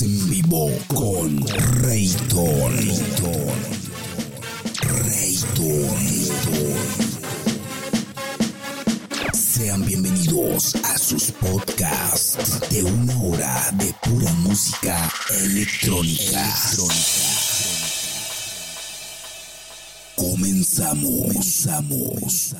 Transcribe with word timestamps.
En 0.00 0.28
vivo 0.28 0.70
con 0.88 1.46
Rayton. 1.82 2.72
Rayton. 2.72 3.54
Rayton. 4.82 5.98
Sean 9.32 9.84
bienvenidos 9.86 10.74
a 10.74 10.98
sus 10.98 11.30
podcasts 11.32 12.60
de 12.70 12.82
una 12.82 13.16
hora 13.22 13.70
de 13.74 13.94
pura 14.02 14.32
música 14.42 15.12
electrónica. 15.42 16.52
Comenzamos. 20.16 21.26
Comenzamos. 21.26 22.54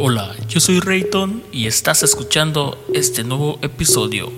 Hola, 0.00 0.32
yo 0.48 0.60
soy 0.60 0.78
Rayton 0.78 1.42
y 1.50 1.66
estás 1.66 2.04
escuchando 2.04 2.78
este 2.94 3.24
nuevo 3.24 3.58
episodio. 3.62 4.30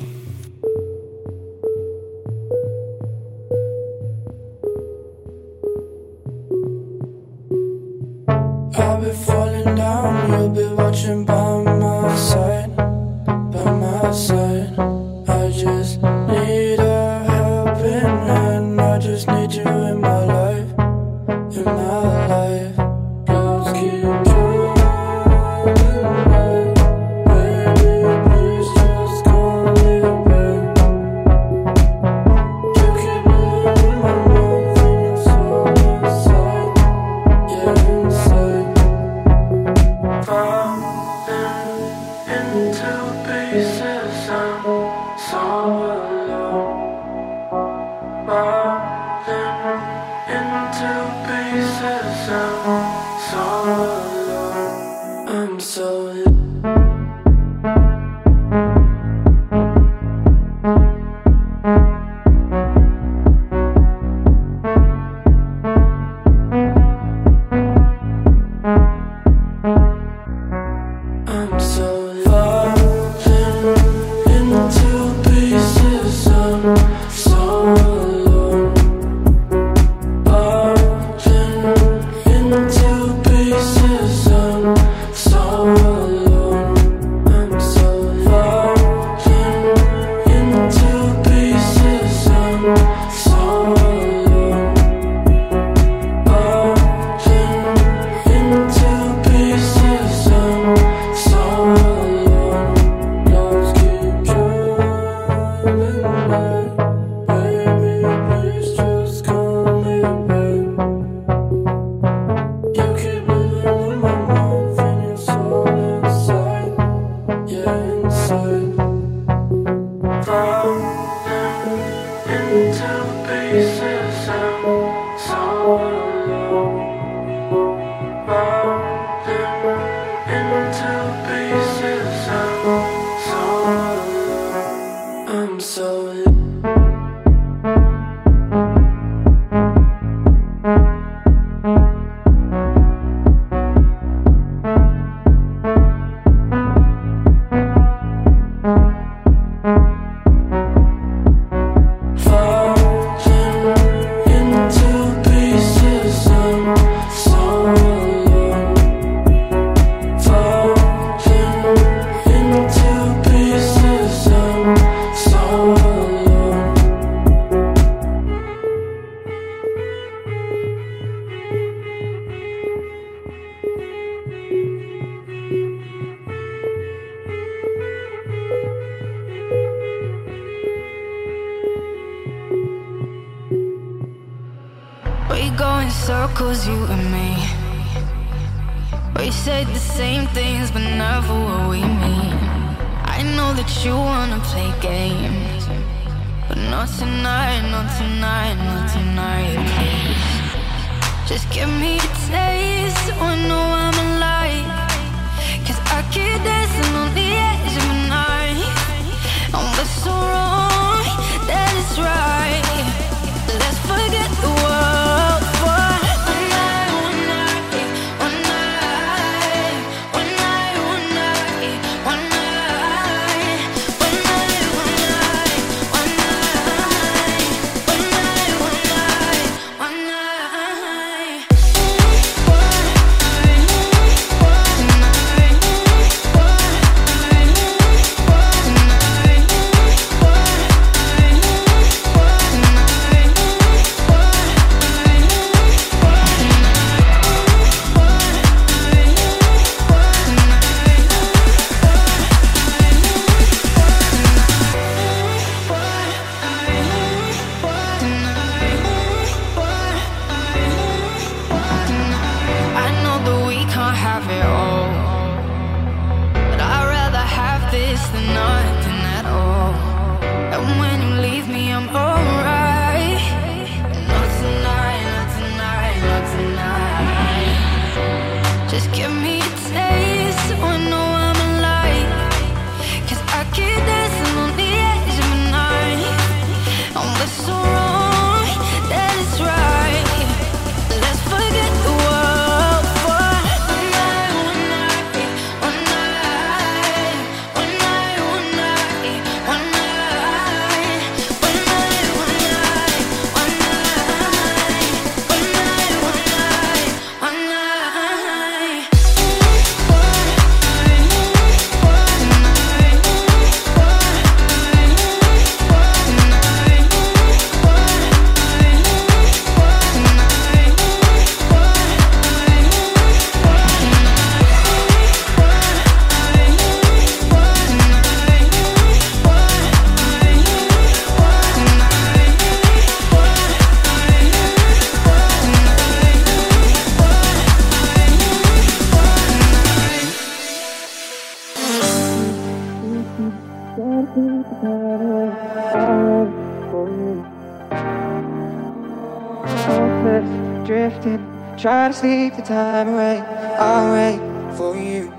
Try 351.61 351.89
to 351.89 351.93
sleep 351.93 352.37
the 352.37 352.43
time 352.43 352.89
away. 352.89 353.19
I'll 353.59 353.93
wait 353.93 354.57
for 354.57 354.75
you. 354.79 355.11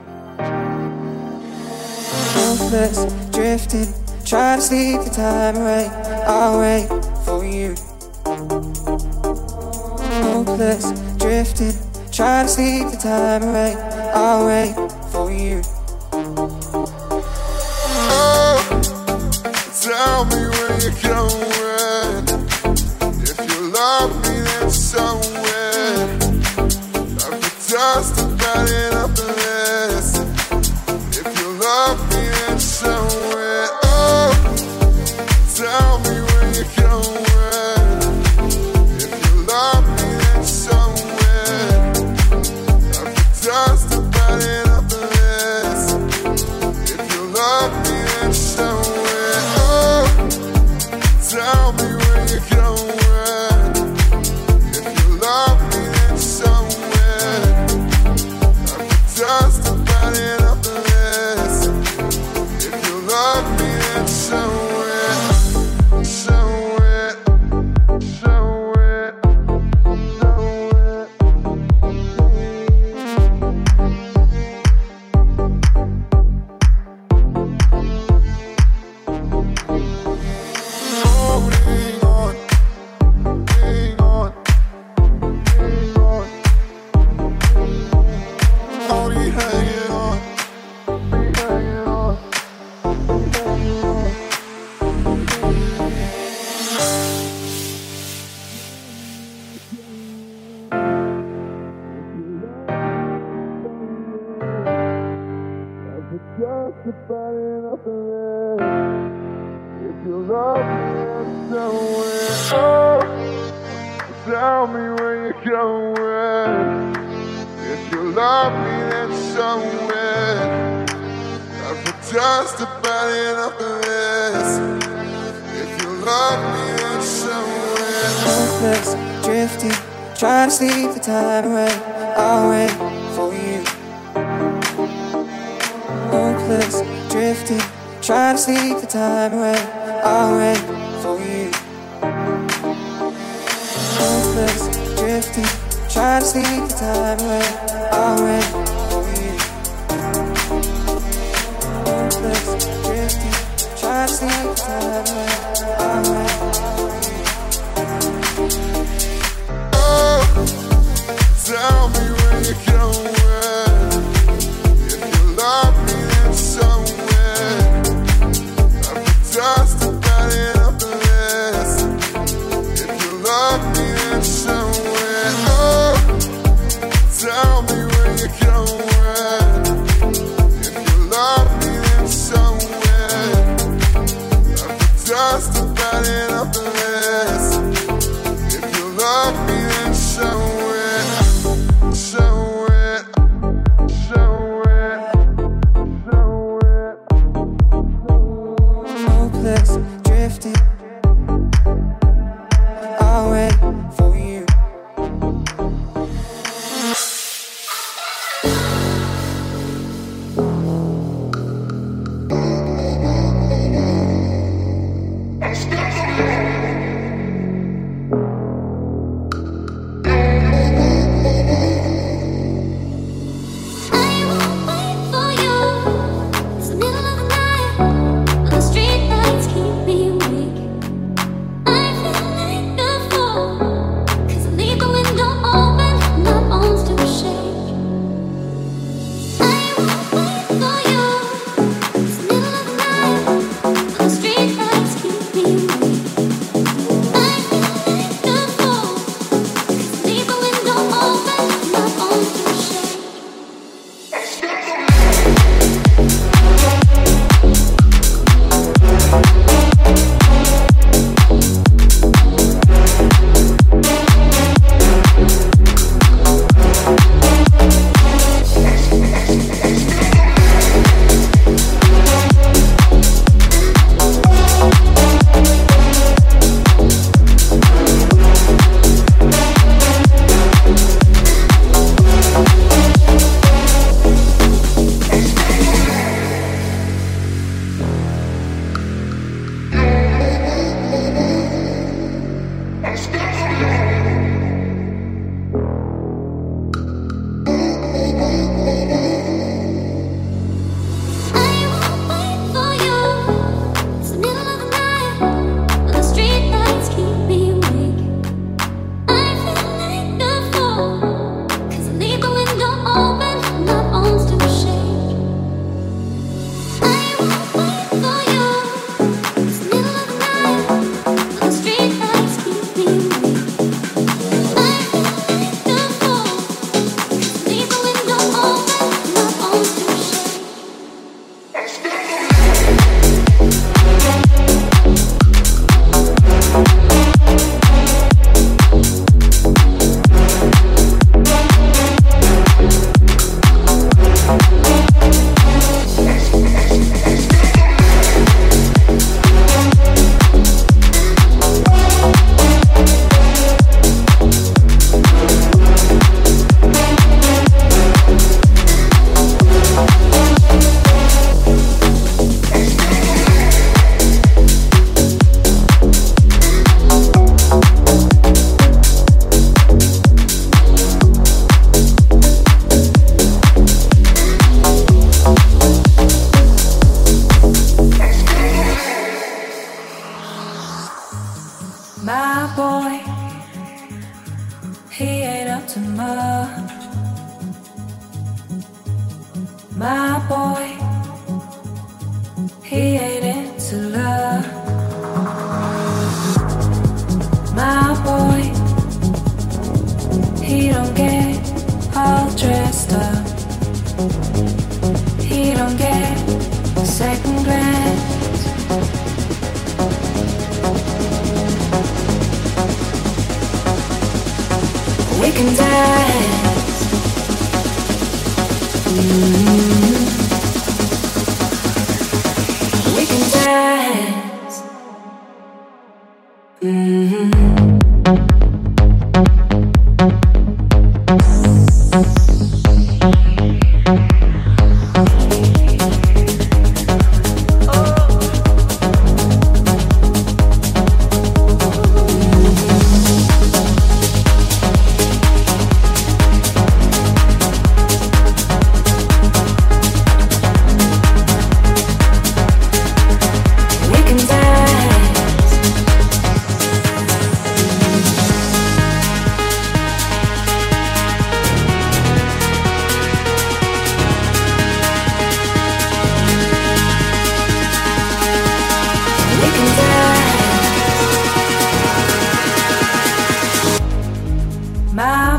Hopeless, 2.33 3.05
drifting. 3.29 3.93
Try 4.25 4.55
to 4.55 4.61
sleep 4.63 5.01
the 5.01 5.11
time 5.11 5.57
away. 5.57 5.88
I'll 6.25 6.59
wait 6.59 6.88
for 7.25 7.45
you. 7.45 7.75
Hopeless, 10.23 10.89
drifting. 11.19 11.73
Try 12.11 12.41
to 12.41 12.49
sleep 12.49 12.89
the 12.89 12.97
time 12.97 13.43
away. 13.43 13.75
I'll 14.15 14.47
wait 14.47 14.73
for 15.11 15.31
you. 15.31 15.61
Oh, 18.09 18.57
tell 19.79 20.25
me 20.25 20.47
where 20.49 20.79
you're 20.81 21.01
going. 21.03 21.70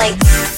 like 0.00 0.49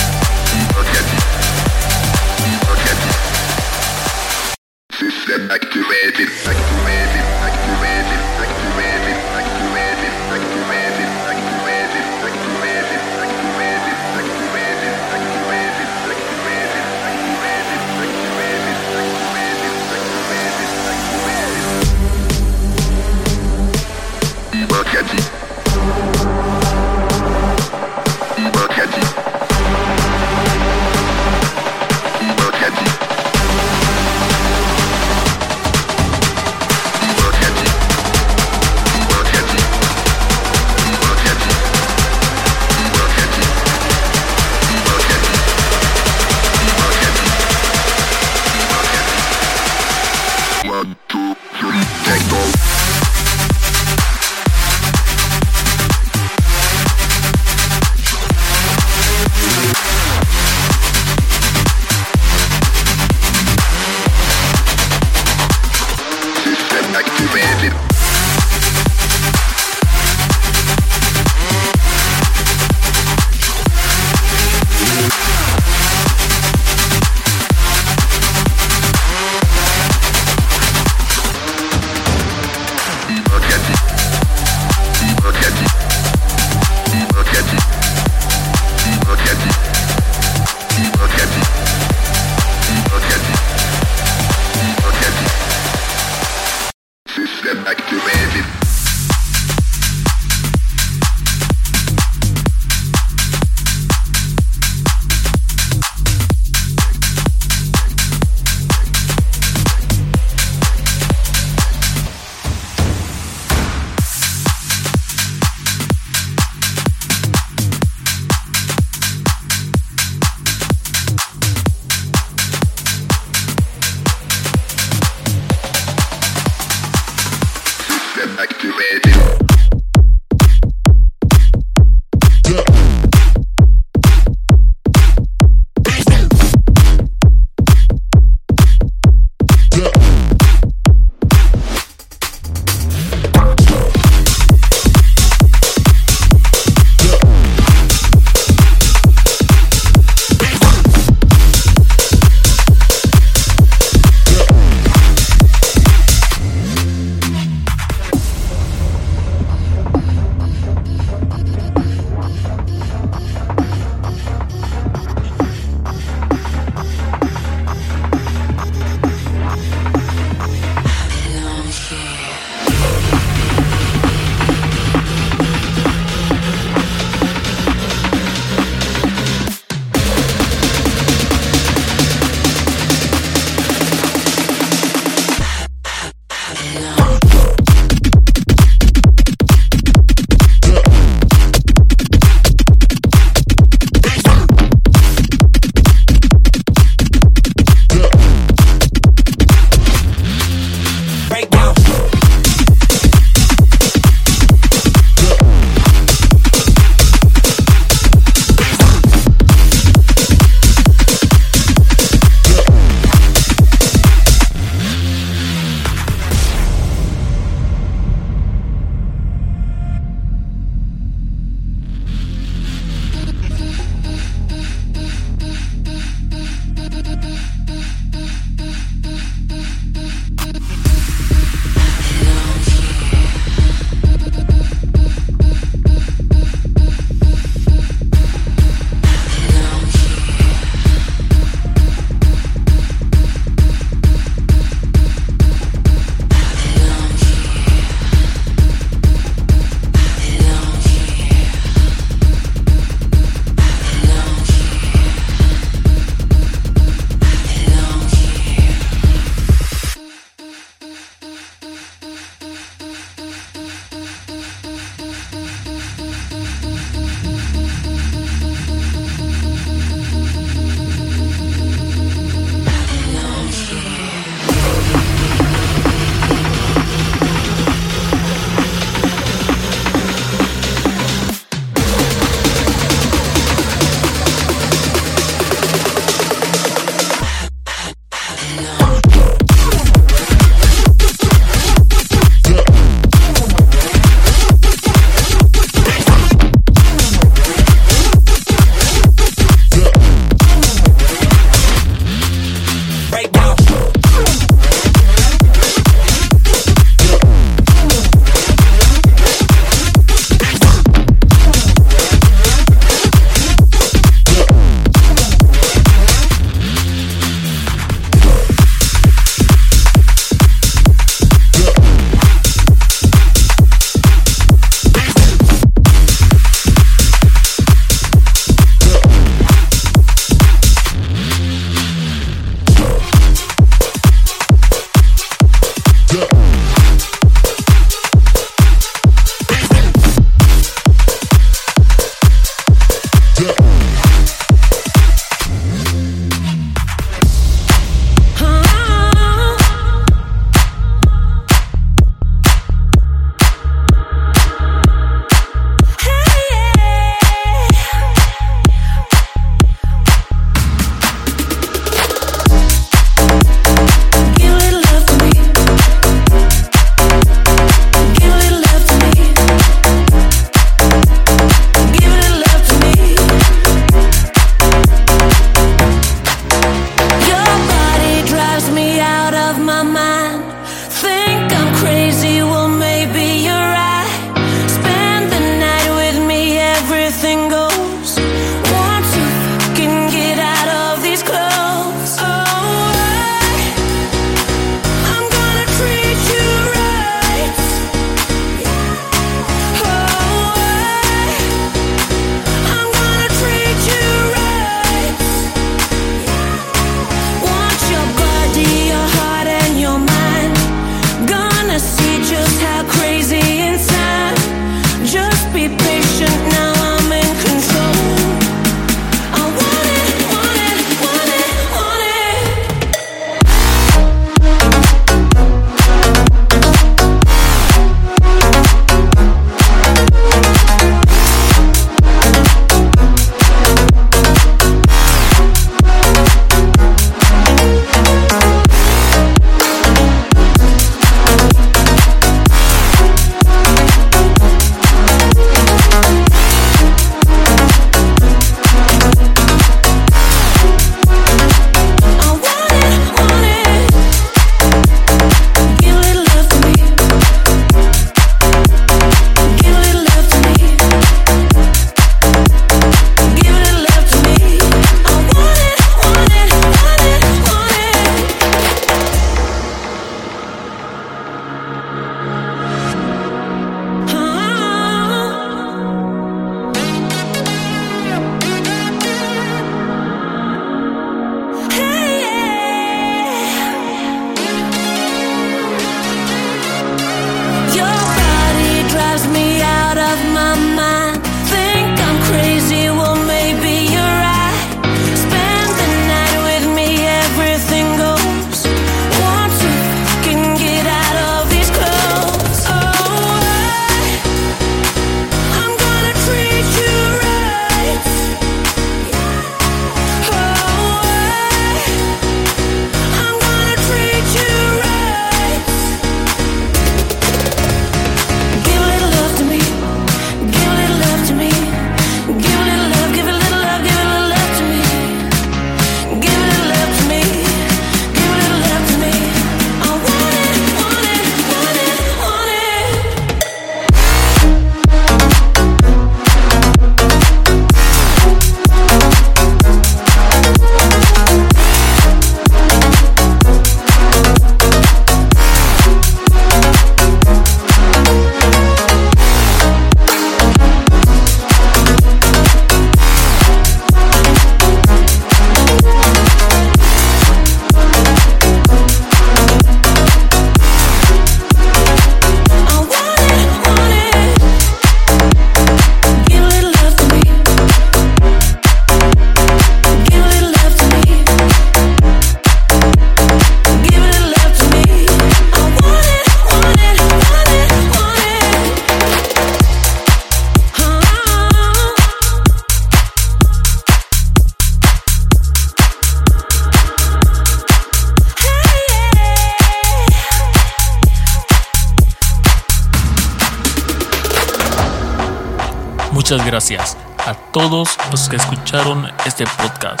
gracias 596.56 596.96
a 597.18 597.34
todos 597.52 597.98
los 598.10 598.30
que 598.30 598.36
escucharon 598.36 599.06
este 599.26 599.44
podcast. 599.58 600.00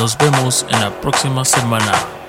Nos 0.00 0.18
vemos 0.18 0.66
en 0.68 0.80
la 0.80 0.90
próxima 1.00 1.44
semana. 1.44 2.19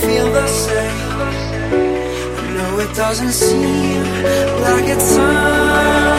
Feel 0.00 0.32
the 0.32 0.46
same. 0.46 1.20
I 2.42 2.46
know 2.56 2.78
it 2.80 2.94
doesn't 2.94 3.32
seem 3.32 4.02
like 4.62 4.86
it's 4.94 5.16
time. 5.16 6.17